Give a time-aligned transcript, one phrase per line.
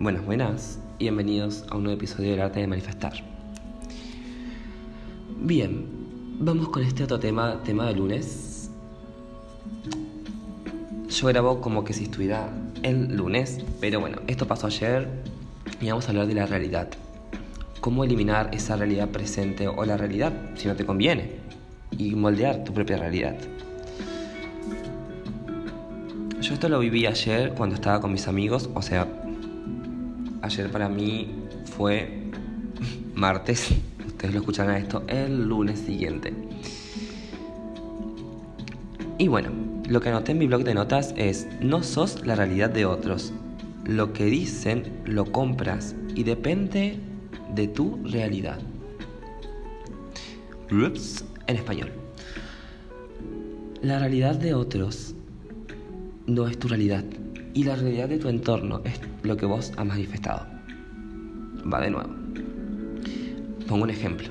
[0.00, 3.14] Buenas, buenas y bienvenidos a un nuevo episodio del arte de manifestar.
[5.40, 5.86] Bien,
[6.38, 8.70] vamos con este otro tema, tema de lunes.
[11.08, 12.48] Yo grabo como que si estuviera
[12.84, 15.08] el lunes, pero bueno, esto pasó ayer
[15.80, 16.90] y vamos a hablar de la realidad.
[17.80, 21.40] Cómo eliminar esa realidad presente o la realidad si no te conviene
[21.90, 23.36] y moldear tu propia realidad.
[26.40, 29.08] Yo esto lo viví ayer cuando estaba con mis amigos, o sea,
[30.42, 31.28] ayer para mí
[31.76, 32.30] fue
[33.14, 33.70] martes,
[34.06, 36.32] ustedes lo escucharán esto el lunes siguiente.
[39.18, 39.50] Y bueno,
[39.88, 43.32] lo que anoté en mi blog de notas es, no sos la realidad de otros.
[43.84, 47.00] Lo que dicen lo compras y depende
[47.54, 48.60] de tu realidad.
[50.70, 51.90] Ups, en español.
[53.82, 55.14] La realidad de otros
[56.26, 57.04] no es tu realidad
[57.58, 60.46] y la realidad de tu entorno es lo que vos has manifestado.
[61.70, 62.08] Va de nuevo.
[63.66, 64.28] Pongo un ejemplo.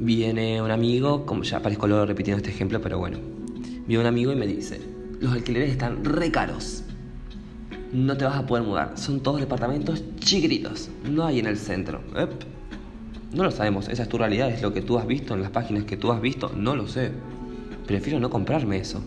[0.00, 3.18] Viene un amigo, como ya parezco luego repitiendo este ejemplo, pero bueno.
[3.86, 4.80] Viene un amigo y me dice,
[5.20, 6.84] los alquileres están re caros.
[7.92, 8.96] No te vas a poder mudar.
[8.96, 10.88] Son todos departamentos chiquititos.
[11.04, 12.00] No hay en el centro.
[13.34, 13.90] No lo sabemos.
[13.90, 14.48] Esa es tu realidad.
[14.48, 16.50] Es lo que tú has visto en las páginas que tú has visto.
[16.56, 17.10] No lo sé.
[17.86, 19.02] Prefiero no comprarme eso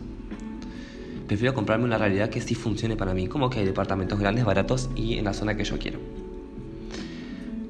[1.31, 4.89] prefiero comprarme una realidad que sí funcione para mí, como que hay departamentos grandes, baratos
[4.97, 5.97] y en la zona que yo quiero.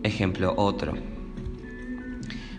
[0.02, 0.94] Ejemplo, otro.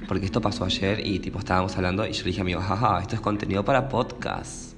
[0.06, 3.17] Porque esto pasó ayer y tipo estábamos hablando y yo dije a mi jaja, esto
[3.17, 4.75] es contenido para podcast.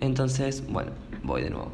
[0.00, 0.90] Entonces, bueno,
[1.22, 1.70] voy de nuevo.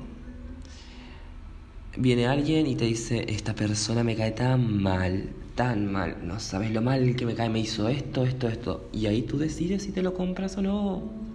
[1.96, 6.72] Viene alguien y te dice, esta persona me cae tan mal, tan mal, no sabes
[6.72, 8.90] lo mal que me cae, me hizo esto, esto, esto.
[8.92, 11.31] Y ahí tú decides si te lo compras o no.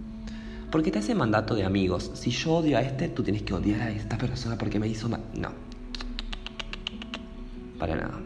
[0.72, 2.12] Porque te hace mandato de amigos.
[2.14, 5.08] Si yo odio a este, tú tienes que odiar a esta persona porque me hizo
[5.08, 5.22] mal.
[5.34, 5.50] No.
[7.80, 8.20] Para nada.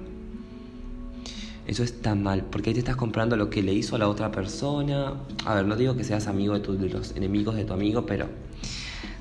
[1.68, 4.32] Eso está mal, porque ahí te estás comprando lo que le hizo a la otra
[4.32, 5.14] persona.
[5.46, 8.28] A ver, no digo que seas amigo de, de los enemigos de tu amigo, pero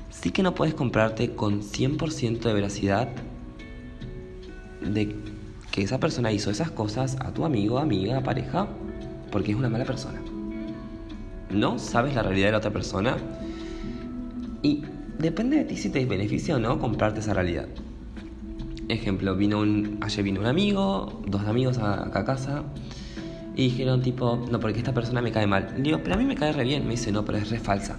[0.09, 3.09] sí que no puedes comprarte con 100% de veracidad
[4.81, 5.15] de
[5.69, 8.67] que esa persona hizo esas cosas a tu amigo, amiga, pareja,
[9.31, 10.19] porque es una mala persona
[11.53, 13.17] no sabes la realidad de la otra persona
[14.61, 14.83] y
[15.19, 17.67] depende de ti si te beneficia o no comprarte esa realidad.
[18.87, 22.63] Ejemplo, vino un, ayer vino un amigo, dos amigos a, a casa
[23.55, 25.73] y dijeron tipo, no, porque esta persona me cae mal.
[25.77, 26.83] Le digo, pero a mí me cae re bien.
[26.85, 27.97] Me dice, no, pero es re falsa.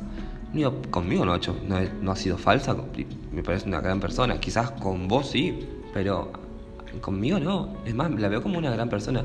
[0.52, 1.38] Le digo, conmigo no,
[2.02, 2.76] no ha sido falsa,
[3.32, 4.38] me parece una gran persona.
[4.40, 5.60] Quizás con vos sí,
[5.92, 6.32] pero
[7.00, 7.76] conmigo no.
[7.84, 9.24] Es más, la veo como una gran persona.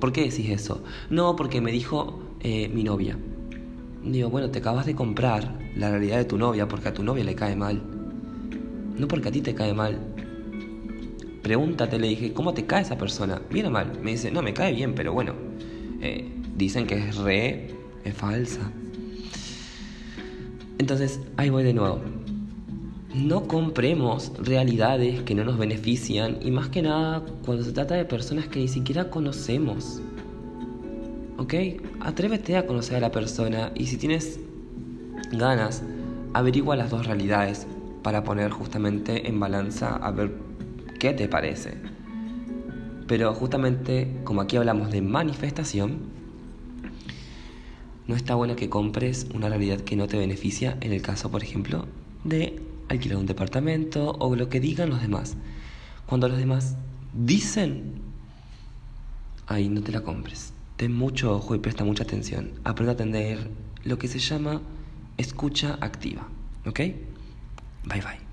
[0.00, 0.82] ¿Por qué decís eso?
[1.10, 3.18] No, porque me dijo eh, mi novia.
[4.04, 7.24] Digo, bueno, te acabas de comprar la realidad de tu novia porque a tu novia
[7.24, 7.82] le cae mal.
[8.98, 9.98] No porque a ti te cae mal.
[11.42, 13.40] Pregúntate, le dije, ¿cómo te cae esa persona?
[13.50, 13.98] ¿Bien mal?
[14.02, 15.34] Me dice, no, me cae bien, pero bueno.
[16.00, 17.74] Eh, dicen que es re,
[18.04, 18.70] es falsa.
[20.78, 22.00] Entonces, ahí voy de nuevo.
[23.14, 28.04] No compremos realidades que no nos benefician y más que nada cuando se trata de
[28.04, 30.00] personas que ni siquiera conocemos.
[31.40, 31.54] ¿Ok?
[32.00, 34.38] Atrévete a conocer a la persona y si tienes
[35.32, 35.82] ganas,
[36.34, 37.66] averigua las dos realidades
[38.02, 40.34] para poner justamente en balanza a ver
[40.98, 41.78] qué te parece.
[43.08, 45.98] Pero justamente como aquí hablamos de manifestación,
[48.06, 51.42] no está bueno que compres una realidad que no te beneficia en el caso, por
[51.42, 51.86] ejemplo,
[52.22, 55.36] de alquilar un departamento o lo que digan los demás.
[56.04, 56.76] Cuando los demás
[57.14, 57.94] dicen,
[59.46, 60.52] ahí no te la compres.
[60.80, 62.52] Ten mucho ojo y presta mucha atención.
[62.64, 63.50] Aprende a atender
[63.84, 64.62] lo que se llama
[65.18, 66.26] escucha activa.
[66.64, 66.78] ¿Ok?
[67.84, 68.29] Bye bye.